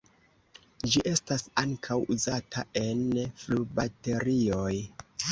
[0.91, 3.03] Ĝi estas ankaŭ uzata en
[3.43, 4.73] flubaterioj.